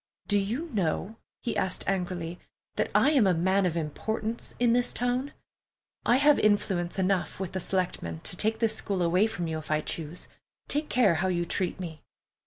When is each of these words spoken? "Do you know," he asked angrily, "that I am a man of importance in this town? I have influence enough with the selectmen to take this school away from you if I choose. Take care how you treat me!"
"Do 0.27 0.39
you 0.39 0.67
know," 0.73 1.17
he 1.43 1.55
asked 1.55 1.87
angrily, 1.87 2.39
"that 2.75 2.89
I 2.95 3.11
am 3.11 3.27
a 3.27 3.35
man 3.35 3.67
of 3.67 3.77
importance 3.77 4.55
in 4.57 4.73
this 4.73 4.93
town? 4.93 5.31
I 6.07 6.15
have 6.15 6.39
influence 6.39 6.97
enough 6.97 7.39
with 7.39 7.51
the 7.51 7.59
selectmen 7.59 8.21
to 8.21 8.35
take 8.35 8.57
this 8.57 8.75
school 8.75 9.03
away 9.03 9.27
from 9.27 9.45
you 9.45 9.59
if 9.59 9.69
I 9.69 9.81
choose. 9.81 10.27
Take 10.67 10.89
care 10.89 11.13
how 11.21 11.27
you 11.27 11.45
treat 11.45 11.79
me!" 11.79 12.01